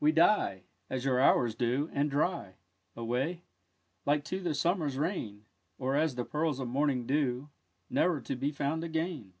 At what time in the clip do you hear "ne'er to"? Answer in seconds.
7.88-8.36